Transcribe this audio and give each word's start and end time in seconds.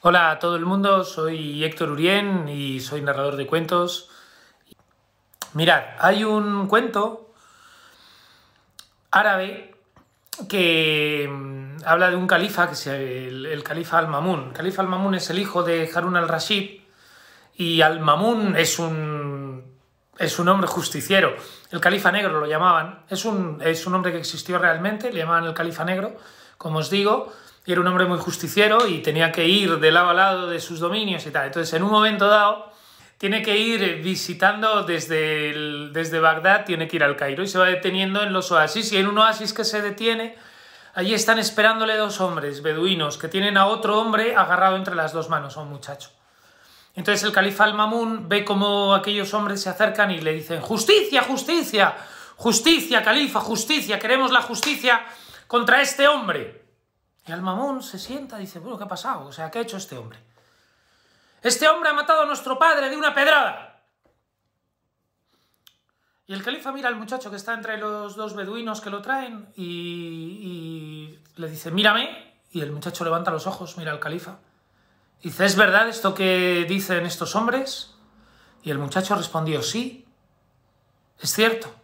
Hola 0.00 0.30
a 0.30 0.38
todo 0.38 0.54
el 0.54 0.64
mundo, 0.64 1.02
soy 1.02 1.64
Héctor 1.64 1.90
Urien 1.90 2.48
y 2.48 2.78
soy 2.78 3.02
narrador 3.02 3.34
de 3.34 3.48
cuentos. 3.48 4.08
Mirad, 5.54 5.82
hay 5.98 6.22
un 6.22 6.68
cuento 6.68 7.32
árabe 9.10 9.74
que 10.48 11.28
mm, 11.28 11.78
habla 11.84 12.10
de 12.10 12.16
un 12.16 12.28
califa, 12.28 12.68
que 12.68 12.74
es 12.74 12.86
el, 12.86 13.60
califa 13.64 13.98
Al-Mamun. 13.98 14.52
Califa 14.52 14.82
Al-Mamun 14.82 15.16
es 15.16 15.30
el 15.30 15.40
hijo 15.40 15.64
de 15.64 15.90
Harun 15.92 16.16
al-Rashid 16.16 16.80
y 17.56 17.80
Al-Mamun 17.80 18.54
es 18.54 18.78
un, 18.78 19.64
es 20.16 20.38
un 20.38 20.48
hombre 20.48 20.68
justiciero. 20.68 21.34
El 21.72 21.80
califa 21.80 22.12
negro 22.12 22.38
lo 22.38 22.46
llamaban. 22.46 23.00
Es 23.10 23.24
un, 23.24 23.60
es 23.64 23.84
un 23.84 23.96
hombre 23.96 24.12
que 24.12 24.18
existió 24.18 24.58
realmente, 24.58 25.12
le 25.12 25.18
llamaban 25.18 25.46
el 25.46 25.54
califa 25.54 25.84
negro, 25.84 26.16
como 26.56 26.78
os 26.78 26.88
digo, 26.88 27.32
y 27.68 27.72
era 27.72 27.82
un 27.82 27.86
hombre 27.86 28.06
muy 28.06 28.16
justiciero 28.16 28.86
y 28.86 29.02
tenía 29.02 29.30
que 29.30 29.46
ir 29.46 29.78
de 29.78 29.92
lado 29.92 30.08
a 30.08 30.14
lado 30.14 30.46
de 30.48 30.58
sus 30.58 30.80
dominios 30.80 31.26
y 31.26 31.30
tal. 31.30 31.48
Entonces, 31.48 31.74
en 31.74 31.82
un 31.82 31.90
momento 31.90 32.26
dado, 32.26 32.72
tiene 33.18 33.42
que 33.42 33.58
ir 33.58 34.00
visitando 34.02 34.84
desde, 34.84 35.90
desde 35.90 36.18
Bagdad, 36.18 36.64
tiene 36.64 36.88
que 36.88 36.96
ir 36.96 37.04
al 37.04 37.14
Cairo 37.14 37.42
y 37.42 37.46
se 37.46 37.58
va 37.58 37.66
deteniendo 37.66 38.22
en 38.22 38.32
los 38.32 38.50
oasis. 38.52 38.90
Y 38.92 38.96
en 38.96 39.06
un 39.06 39.18
oasis 39.18 39.52
que 39.52 39.64
se 39.64 39.82
detiene, 39.82 40.38
allí 40.94 41.12
están 41.12 41.38
esperándole 41.38 41.94
dos 41.96 42.22
hombres 42.22 42.62
beduinos 42.62 43.18
que 43.18 43.28
tienen 43.28 43.58
a 43.58 43.66
otro 43.66 44.00
hombre 44.00 44.34
agarrado 44.34 44.76
entre 44.76 44.94
las 44.94 45.12
dos 45.12 45.28
manos, 45.28 45.58
a 45.58 45.60
un 45.60 45.68
muchacho. 45.68 46.08
Entonces 46.96 47.22
el 47.22 47.32
califa 47.32 47.64
al-Mamun 47.64 48.30
ve 48.30 48.46
como 48.46 48.94
aquellos 48.94 49.34
hombres 49.34 49.60
se 49.60 49.68
acercan 49.68 50.10
y 50.10 50.22
le 50.22 50.32
dicen, 50.32 50.62
justicia, 50.62 51.20
justicia, 51.20 51.94
justicia, 52.36 53.02
califa, 53.02 53.40
justicia, 53.40 53.98
queremos 53.98 54.32
la 54.32 54.40
justicia 54.40 55.04
contra 55.46 55.82
este 55.82 56.08
hombre. 56.08 56.67
Y 57.28 57.32
al-Mamun 57.32 57.82
se 57.82 57.98
sienta 57.98 58.38
y 58.38 58.42
dice, 58.42 58.58
bueno, 58.58 58.78
¿qué 58.78 58.84
ha 58.84 58.88
pasado? 58.88 59.26
O 59.26 59.32
sea, 59.32 59.50
¿qué 59.50 59.58
ha 59.58 59.62
hecho 59.62 59.76
este 59.76 59.98
hombre? 59.98 60.18
Este 61.42 61.68
hombre 61.68 61.90
ha 61.90 61.92
matado 61.92 62.22
a 62.22 62.26
nuestro 62.26 62.58
padre 62.58 62.88
de 62.88 62.96
una 62.96 63.14
pedrada. 63.14 63.82
Y 66.26 66.32
el 66.32 66.42
califa 66.42 66.72
mira 66.72 66.88
al 66.88 66.96
muchacho 66.96 67.30
que 67.30 67.36
está 67.36 67.52
entre 67.54 67.76
los 67.76 68.16
dos 68.16 68.34
beduinos 68.34 68.80
que 68.80 68.90
lo 68.90 69.02
traen 69.02 69.48
y, 69.56 69.64
y 69.64 71.24
le 71.36 71.48
dice, 71.48 71.70
mírame. 71.70 72.34
Y 72.50 72.62
el 72.62 72.72
muchacho 72.72 73.04
levanta 73.04 73.30
los 73.30 73.46
ojos, 73.46 73.76
mira 73.76 73.92
al 73.92 74.00
califa. 74.00 74.38
Dice, 75.22 75.44
¿es 75.44 75.56
verdad 75.56 75.88
esto 75.88 76.14
que 76.14 76.64
dicen 76.66 77.04
estos 77.04 77.36
hombres? 77.36 77.94
Y 78.62 78.70
el 78.70 78.78
muchacho 78.78 79.14
respondió, 79.14 79.62
sí, 79.62 80.06
es 81.20 81.32
cierto. 81.32 81.74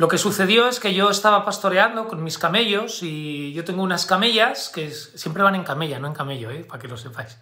Lo 0.00 0.08
que 0.08 0.16
sucedió 0.16 0.66
es 0.66 0.80
que 0.80 0.94
yo 0.94 1.10
estaba 1.10 1.44
pastoreando 1.44 2.08
con 2.08 2.24
mis 2.24 2.38
camellos 2.38 3.02
y 3.02 3.52
yo 3.52 3.66
tengo 3.66 3.82
unas 3.82 4.06
camellas 4.06 4.70
que 4.70 4.90
siempre 4.90 5.42
van 5.42 5.56
en 5.56 5.62
camella, 5.62 5.98
no 5.98 6.06
en 6.06 6.14
camello, 6.14 6.50
¿eh? 6.50 6.64
para 6.66 6.80
que 6.80 6.88
lo 6.88 6.96
sepáis. 6.96 7.36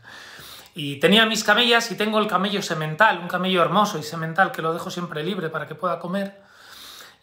Y 0.75 0.97
tenía 0.97 1.25
mis 1.25 1.45
camellas 1.45 1.89
y 1.93 1.97
tengo 1.97 2.19
el 2.19 2.27
camello 2.27 2.61
semental, 2.61 3.21
un 3.21 3.29
camello 3.29 3.63
hermoso 3.63 3.97
y 3.97 4.03
semental 4.03 4.51
que 4.51 4.61
lo 4.61 4.73
dejo 4.73 4.91
siempre 4.91 5.23
libre 5.23 5.51
para 5.51 5.69
que 5.69 5.77
pueda 5.77 6.01
comer. 6.01 6.41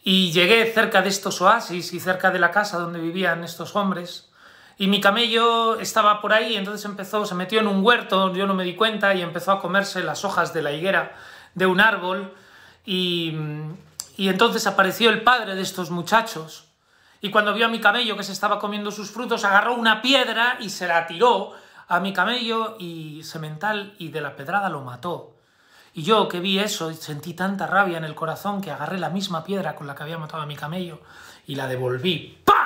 Y 0.02 0.32
llegué 0.32 0.72
cerca 0.72 1.02
de 1.02 1.10
estos 1.10 1.42
oasis 1.42 1.92
y 1.92 2.00
cerca 2.00 2.30
de 2.30 2.38
la 2.38 2.50
casa 2.50 2.78
donde 2.78 2.98
vivían 2.98 3.44
estos 3.44 3.76
hombres 3.76 4.30
y 4.78 4.88
mi 4.88 5.02
camello 5.02 5.78
estaba 5.78 6.22
por 6.22 6.32
ahí, 6.32 6.56
entonces 6.56 6.82
empezó, 6.86 7.26
se 7.26 7.34
metió 7.34 7.60
en 7.60 7.66
un 7.66 7.84
huerto, 7.84 8.32
yo 8.32 8.46
no 8.46 8.54
me 8.54 8.64
di 8.64 8.74
cuenta, 8.74 9.14
y 9.14 9.20
empezó 9.20 9.52
a 9.52 9.60
comerse 9.60 10.02
las 10.02 10.24
hojas 10.24 10.54
de 10.54 10.62
la 10.62 10.72
higuera 10.72 11.14
de 11.54 11.66
un 11.66 11.80
árbol, 11.80 12.34
y, 12.86 13.34
y 14.16 14.28
entonces 14.28 14.66
apareció 14.66 15.10
el 15.10 15.22
padre 15.22 15.54
de 15.54 15.62
estos 15.62 15.90
muchachos, 15.90 16.68
y 17.20 17.30
cuando 17.30 17.54
vio 17.54 17.66
a 17.66 17.70
mi 17.70 17.80
camello 17.80 18.16
que 18.16 18.22
se 18.22 18.32
estaba 18.32 18.58
comiendo 18.58 18.90
sus 18.90 19.10
frutos, 19.10 19.44
agarró 19.44 19.74
una 19.74 20.02
piedra 20.02 20.58
y 20.60 20.70
se 20.70 20.86
la 20.86 21.06
tiró 21.06 21.52
a 21.88 22.00
mi 22.00 22.12
camello 22.12 22.76
y 22.78 23.22
semental, 23.22 23.94
y 23.98 24.08
de 24.08 24.20
la 24.20 24.36
pedrada 24.36 24.68
lo 24.68 24.82
mató. 24.82 25.36
Y 25.94 26.02
yo 26.02 26.28
que 26.28 26.40
vi 26.40 26.58
eso, 26.58 26.92
sentí 26.92 27.32
tanta 27.32 27.66
rabia 27.66 27.96
en 27.96 28.04
el 28.04 28.14
corazón 28.14 28.60
que 28.60 28.70
agarré 28.70 28.98
la 28.98 29.08
misma 29.08 29.44
piedra 29.44 29.74
con 29.74 29.86
la 29.86 29.94
que 29.94 30.02
había 30.02 30.18
matado 30.18 30.42
a 30.42 30.46
mi 30.46 30.56
camello 30.56 31.00
y 31.46 31.54
la 31.54 31.66
devolví. 31.66 32.42
¡Pa! 32.44 32.56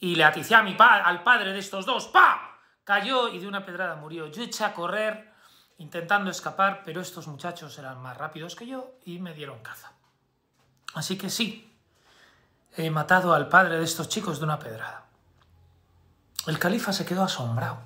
y 0.00 0.14
le 0.14 0.24
aticié 0.24 0.56
a 0.56 0.62
mi 0.62 0.74
pa 0.74 1.02
al 1.02 1.22
padre 1.22 1.52
de 1.52 1.58
estos 1.58 1.84
dos, 1.84 2.06
¡pa! 2.06 2.58
Cayó 2.84 3.28
y 3.28 3.38
de 3.38 3.46
una 3.46 3.64
pedrada 3.64 3.96
murió. 3.96 4.26
Yo 4.26 4.42
eché 4.42 4.64
a 4.64 4.72
correr 4.72 5.30
intentando 5.78 6.30
escapar, 6.30 6.82
pero 6.84 7.00
estos 7.00 7.28
muchachos 7.28 7.78
eran 7.78 8.00
más 8.00 8.16
rápidos 8.16 8.56
que 8.56 8.66
yo 8.66 8.94
y 9.04 9.18
me 9.18 9.34
dieron 9.34 9.60
caza. 9.60 9.92
Así 10.94 11.16
que 11.16 11.30
sí, 11.30 11.72
he 12.76 12.90
matado 12.90 13.34
al 13.34 13.48
padre 13.48 13.78
de 13.78 13.84
estos 13.84 14.08
chicos 14.08 14.38
de 14.38 14.44
una 14.44 14.58
pedrada. 14.58 15.06
El 16.46 16.58
califa 16.58 16.92
se 16.92 17.04
quedó 17.04 17.22
asombrado. 17.22 17.78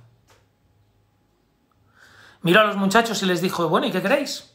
Miró 2.43 2.61
a 2.61 2.65
los 2.65 2.77
muchachos 2.77 3.23
y 3.23 3.27
les 3.27 3.41
dijo, 3.41 3.69
bueno, 3.69 3.87
¿y 3.87 3.93
qué 3.93 4.03
queréis? 4.03 4.55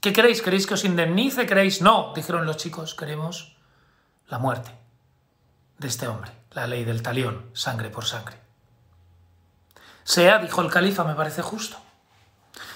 ¿Qué 0.00 0.12
queréis? 0.12 0.42
¿Queréis 0.42 0.66
que 0.66 0.74
os 0.74 0.84
indemnice? 0.84 1.46
¿Queréis? 1.46 1.80
No, 1.80 2.12
dijeron 2.14 2.44
los 2.44 2.56
chicos, 2.56 2.94
queremos 2.94 3.56
la 4.26 4.38
muerte 4.38 4.72
de 5.78 5.88
este 5.88 6.08
hombre, 6.08 6.32
la 6.50 6.66
ley 6.66 6.84
del 6.84 7.02
talión, 7.02 7.50
sangre 7.52 7.88
por 7.88 8.04
sangre. 8.04 8.36
Sea, 10.02 10.38
dijo 10.38 10.60
el 10.60 10.70
califa, 10.70 11.04
me 11.04 11.14
parece 11.14 11.42
justo. 11.42 11.76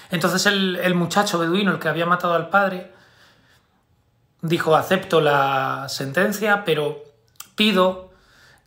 Entonces 0.09 0.45
el, 0.45 0.77
el, 0.77 0.95
muchacho 0.95 1.37
beduino, 1.37 1.71
el 1.71 1.79
que 1.79 1.89
había 1.89 2.05
matado 2.05 2.33
al 2.33 2.49
padre, 2.49 2.93
dijo, 4.41 4.75
acepto 4.75 5.21
la 5.21 5.87
sentencia, 5.89 6.63
pero 6.63 7.03
pido 7.55 8.11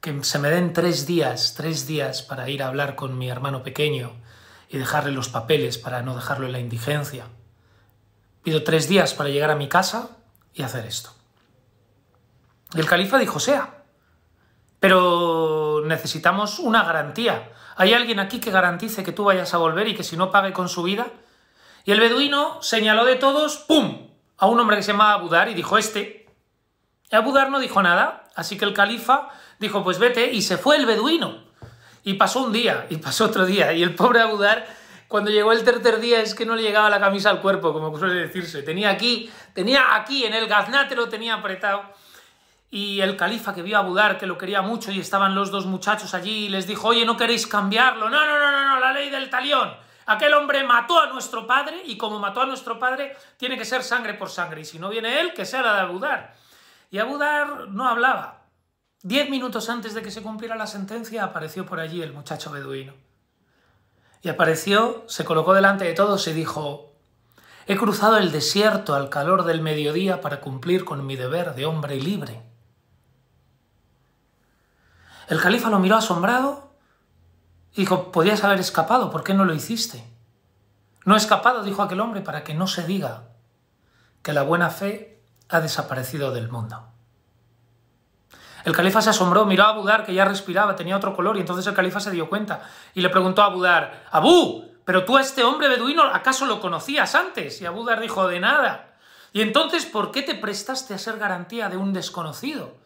que 0.00 0.24
se 0.24 0.38
me 0.38 0.50
den 0.50 0.72
tres 0.72 1.06
días, 1.06 1.54
tres 1.56 1.86
días 1.86 2.22
para 2.22 2.48
ir 2.48 2.62
a 2.62 2.68
hablar 2.68 2.96
con 2.96 3.18
mi 3.18 3.28
hermano 3.28 3.62
pequeño 3.62 4.12
y 4.68 4.78
dejarle 4.78 5.12
los 5.12 5.28
papeles 5.28 5.78
para 5.78 6.02
no 6.02 6.14
dejarlo 6.14 6.46
en 6.46 6.52
la 6.52 6.60
indigencia. 6.60 7.26
Pido 8.42 8.64
tres 8.64 8.88
días 8.88 9.14
para 9.14 9.28
llegar 9.28 9.50
a 9.50 9.56
mi 9.56 9.68
casa 9.68 10.16
y 10.54 10.62
hacer 10.62 10.86
esto. 10.86 11.10
Y 12.74 12.80
el 12.80 12.86
califa 12.86 13.18
dijo, 13.18 13.40
sea, 13.40 13.84
pero 14.78 15.82
necesitamos 15.84 16.58
una 16.58 16.84
garantía. 16.84 17.52
¿Hay 17.76 17.92
alguien 17.92 18.20
aquí 18.20 18.40
que 18.40 18.50
garantice 18.50 19.02
que 19.02 19.12
tú 19.12 19.24
vayas 19.24 19.52
a 19.52 19.58
volver 19.58 19.88
y 19.88 19.94
que 19.94 20.04
si 20.04 20.16
no 20.16 20.30
pague 20.30 20.52
con 20.52 20.68
su 20.68 20.82
vida? 20.82 21.08
Y 21.84 21.92
el 21.92 22.00
beduino 22.00 22.62
señaló 22.62 23.04
de 23.04 23.16
todos, 23.16 23.58
¡pum!, 23.58 24.09
a 24.40 24.46
un 24.46 24.58
hombre 24.58 24.76
que 24.76 24.82
se 24.82 24.92
llamaba 24.92 25.12
Abudar 25.12 25.48
y 25.48 25.54
dijo, 25.54 25.78
este. 25.78 26.26
Abudar 27.12 27.50
no 27.50 27.60
dijo 27.60 27.82
nada, 27.82 28.24
así 28.34 28.56
que 28.56 28.64
el 28.64 28.72
califa 28.72 29.28
dijo, 29.58 29.84
pues 29.84 29.98
vete, 29.98 30.32
y 30.32 30.42
se 30.42 30.58
fue 30.58 30.76
el 30.76 30.86
beduino. 30.86 31.44
Y 32.02 32.14
pasó 32.14 32.42
un 32.42 32.52
día, 32.52 32.86
y 32.88 32.96
pasó 32.96 33.26
otro 33.26 33.44
día, 33.44 33.72
y 33.72 33.82
el 33.82 33.94
pobre 33.94 34.20
Abudar, 34.20 34.66
cuando 35.06 35.30
llegó 35.30 35.52
el 35.52 35.62
tercer 35.62 36.00
día, 36.00 36.22
es 36.22 36.34
que 36.34 36.46
no 36.46 36.56
le 36.56 36.62
llegaba 36.62 36.88
la 36.88 36.98
camisa 36.98 37.30
al 37.30 37.40
cuerpo, 37.40 37.72
como 37.72 37.96
suele 37.98 38.14
decirse. 38.14 38.62
Tenía 38.62 38.90
aquí, 38.90 39.30
tenía 39.52 39.94
aquí, 39.94 40.24
en 40.24 40.34
el 40.34 40.46
gaznate 40.46 40.96
lo 40.96 41.08
tenía 41.08 41.34
apretado 41.34 41.82
y 42.70 43.00
el 43.00 43.16
califa 43.16 43.52
que 43.52 43.62
vio 43.62 43.76
a 43.78 43.82
Budar, 43.82 44.16
que 44.16 44.26
lo 44.26 44.38
quería 44.38 44.62
mucho, 44.62 44.92
y 44.92 45.00
estaban 45.00 45.34
los 45.34 45.50
dos 45.50 45.66
muchachos 45.66 46.14
allí, 46.14 46.46
y 46.46 46.48
les 46.48 46.66
dijo, 46.66 46.88
oye, 46.88 47.04
¿no 47.04 47.16
queréis 47.16 47.46
cambiarlo? 47.46 48.08
No, 48.08 48.24
no, 48.24 48.38
no, 48.38 48.52
no, 48.52 48.68
no, 48.68 48.80
la 48.80 48.92
ley 48.92 49.10
del 49.10 49.28
talión. 49.28 49.74
Aquel 50.10 50.34
hombre 50.34 50.64
mató 50.64 50.98
a 50.98 51.06
nuestro 51.06 51.46
padre, 51.46 51.82
y 51.86 51.96
como 51.96 52.18
mató 52.18 52.40
a 52.40 52.46
nuestro 52.46 52.80
padre, 52.80 53.16
tiene 53.36 53.56
que 53.56 53.64
ser 53.64 53.84
sangre 53.84 54.14
por 54.14 54.28
sangre, 54.28 54.62
y 54.62 54.64
si 54.64 54.76
no 54.76 54.88
viene 54.88 55.20
él, 55.20 55.32
que 55.34 55.44
sea 55.44 55.62
la 55.62 55.74
de 55.74 55.80
Abudar. 55.82 56.34
Y 56.90 56.98
Abudar 56.98 57.68
no 57.68 57.86
hablaba. 57.86 58.42
Diez 59.04 59.30
minutos 59.30 59.70
antes 59.70 59.94
de 59.94 60.02
que 60.02 60.10
se 60.10 60.20
cumpliera 60.20 60.56
la 60.56 60.66
sentencia, 60.66 61.22
apareció 61.22 61.64
por 61.64 61.78
allí 61.78 62.02
el 62.02 62.12
muchacho 62.12 62.50
beduino. 62.50 62.94
Y 64.20 64.28
apareció, 64.28 65.04
se 65.06 65.24
colocó 65.24 65.54
delante 65.54 65.84
de 65.84 65.94
todos 65.94 66.26
y 66.26 66.32
dijo, 66.32 66.92
he 67.68 67.76
cruzado 67.76 68.16
el 68.16 68.32
desierto 68.32 68.96
al 68.96 69.10
calor 69.10 69.44
del 69.44 69.60
mediodía 69.60 70.20
para 70.20 70.40
cumplir 70.40 70.84
con 70.84 71.06
mi 71.06 71.14
deber 71.14 71.54
de 71.54 71.66
hombre 71.66 71.94
libre. 71.94 72.42
El 75.28 75.40
califa 75.40 75.70
lo 75.70 75.78
miró 75.78 75.94
asombrado 75.94 76.69
dijo, 77.74 78.12
podías 78.12 78.44
haber 78.44 78.60
escapado, 78.60 79.10
¿por 79.10 79.22
qué 79.22 79.34
no 79.34 79.44
lo 79.44 79.54
hiciste? 79.54 80.04
No 81.04 81.14
he 81.14 81.18
escapado, 81.18 81.62
dijo 81.62 81.82
aquel 81.82 82.00
hombre, 82.00 82.20
para 82.20 82.44
que 82.44 82.54
no 82.54 82.66
se 82.66 82.86
diga 82.86 83.24
que 84.22 84.32
la 84.32 84.42
buena 84.42 84.70
fe 84.70 85.22
ha 85.48 85.60
desaparecido 85.60 86.32
del 86.32 86.50
mundo. 86.50 86.86
El 88.64 88.76
califa 88.76 89.00
se 89.00 89.10
asombró, 89.10 89.46
miró 89.46 89.64
a 89.64 89.72
Budar, 89.72 90.04
que 90.04 90.12
ya 90.12 90.24
respiraba, 90.24 90.76
tenía 90.76 90.96
otro 90.96 91.16
color, 91.16 91.36
y 91.36 91.40
entonces 91.40 91.66
el 91.66 91.74
califa 91.74 92.00
se 92.00 92.10
dio 92.10 92.28
cuenta 92.28 92.62
y 92.94 93.00
le 93.00 93.08
preguntó 93.08 93.42
a 93.42 93.48
Budar, 93.48 94.06
Abu, 94.10 94.70
pero 94.84 95.04
tú 95.04 95.16
a 95.16 95.20
este 95.20 95.44
hombre 95.44 95.68
beduino, 95.68 96.02
¿acaso 96.02 96.46
lo 96.46 96.60
conocías 96.60 97.14
antes? 97.14 97.60
Y 97.60 97.66
Abudar 97.66 98.00
dijo, 98.00 98.26
de 98.26 98.40
nada. 98.40 98.96
Y 99.32 99.40
entonces, 99.42 99.86
¿por 99.86 100.10
qué 100.10 100.22
te 100.22 100.34
prestaste 100.34 100.94
a 100.94 100.98
ser 100.98 101.16
garantía 101.18 101.68
de 101.68 101.76
un 101.76 101.92
desconocido? 101.92 102.79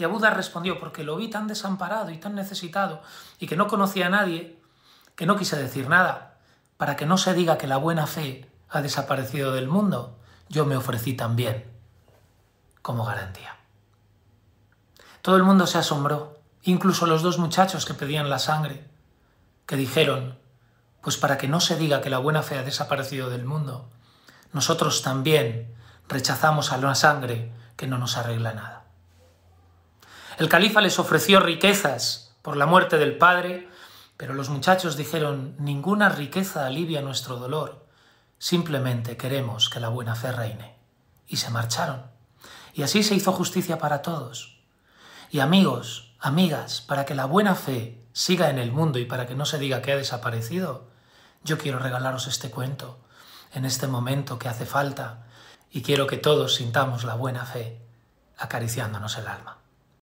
Y 0.00 0.04
Abudar 0.04 0.34
respondió, 0.34 0.80
porque 0.80 1.04
lo 1.04 1.16
vi 1.16 1.28
tan 1.28 1.46
desamparado 1.46 2.10
y 2.10 2.16
tan 2.16 2.34
necesitado 2.34 3.02
y 3.38 3.46
que 3.46 3.54
no 3.54 3.66
conocía 3.66 4.06
a 4.06 4.08
nadie, 4.08 4.58
que 5.14 5.26
no 5.26 5.36
quise 5.36 5.56
decir 5.56 5.90
nada, 5.90 6.38
para 6.78 6.96
que 6.96 7.04
no 7.04 7.18
se 7.18 7.34
diga 7.34 7.58
que 7.58 7.66
la 7.66 7.76
buena 7.76 8.06
fe 8.06 8.50
ha 8.70 8.80
desaparecido 8.80 9.52
del 9.52 9.68
mundo, 9.68 10.16
yo 10.48 10.64
me 10.64 10.74
ofrecí 10.74 11.12
también 11.12 11.70
como 12.80 13.04
garantía. 13.04 13.58
Todo 15.20 15.36
el 15.36 15.42
mundo 15.42 15.66
se 15.66 15.76
asombró 15.76 16.40
incluso 16.62 17.04
los 17.04 17.20
dos 17.20 17.36
muchachos 17.36 17.84
que 17.84 17.92
pedían 17.92 18.30
la 18.30 18.38
sangre, 18.38 18.88
que 19.66 19.76
dijeron, 19.76 20.38
pues 21.02 21.18
para 21.18 21.36
que 21.36 21.46
no 21.46 21.60
se 21.60 21.76
diga 21.76 22.00
que 22.00 22.08
la 22.08 22.16
buena 22.16 22.42
fe 22.42 22.56
ha 22.56 22.62
desaparecido 22.62 23.28
del 23.28 23.44
mundo, 23.44 23.90
nosotros 24.54 25.02
también 25.02 25.74
rechazamos 26.08 26.72
a 26.72 26.78
la 26.78 26.94
sangre 26.94 27.52
que 27.76 27.86
no 27.86 27.98
nos 27.98 28.16
arregla 28.16 28.54
nada. 28.54 28.80
El 30.40 30.48
califa 30.48 30.80
les 30.80 30.98
ofreció 30.98 31.38
riquezas 31.38 32.34
por 32.40 32.56
la 32.56 32.64
muerte 32.64 32.96
del 32.96 33.18
padre, 33.18 33.68
pero 34.16 34.32
los 34.32 34.48
muchachos 34.48 34.96
dijeron, 34.96 35.54
ninguna 35.58 36.08
riqueza 36.08 36.64
alivia 36.64 37.02
nuestro 37.02 37.36
dolor, 37.36 37.84
simplemente 38.38 39.18
queremos 39.18 39.68
que 39.68 39.80
la 39.80 39.90
buena 39.90 40.14
fe 40.14 40.32
reine. 40.32 40.78
Y 41.26 41.36
se 41.36 41.50
marcharon. 41.50 42.04
Y 42.72 42.84
así 42.84 43.02
se 43.02 43.14
hizo 43.14 43.32
justicia 43.32 43.76
para 43.76 44.00
todos. 44.00 44.62
Y 45.30 45.40
amigos, 45.40 46.14
amigas, 46.18 46.80
para 46.80 47.04
que 47.04 47.14
la 47.14 47.26
buena 47.26 47.54
fe 47.54 48.02
siga 48.14 48.48
en 48.48 48.58
el 48.58 48.72
mundo 48.72 48.98
y 48.98 49.04
para 49.04 49.26
que 49.26 49.34
no 49.34 49.44
se 49.44 49.58
diga 49.58 49.82
que 49.82 49.92
ha 49.92 49.96
desaparecido, 49.96 50.88
yo 51.44 51.58
quiero 51.58 51.80
regalaros 51.80 52.28
este 52.28 52.50
cuento 52.50 52.98
en 53.52 53.66
este 53.66 53.88
momento 53.88 54.38
que 54.38 54.48
hace 54.48 54.64
falta 54.64 55.26
y 55.70 55.82
quiero 55.82 56.06
que 56.06 56.16
todos 56.16 56.54
sintamos 56.54 57.04
la 57.04 57.14
buena 57.14 57.44
fe 57.44 57.82
acariciándonos 58.38 59.18
el 59.18 59.28
alma. 59.28 59.59